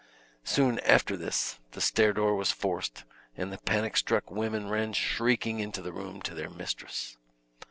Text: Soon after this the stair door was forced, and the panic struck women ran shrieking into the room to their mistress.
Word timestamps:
Soon 0.43 0.79
after 0.79 1.15
this 1.15 1.59
the 1.73 1.79
stair 1.79 2.11
door 2.11 2.33
was 2.33 2.49
forced, 2.49 3.03
and 3.37 3.53
the 3.53 3.59
panic 3.59 3.95
struck 3.95 4.31
women 4.31 4.67
ran 4.67 4.93
shrieking 4.93 5.59
into 5.59 5.79
the 5.83 5.93
room 5.93 6.23
to 6.23 6.33
their 6.33 6.49
mistress. 6.49 7.19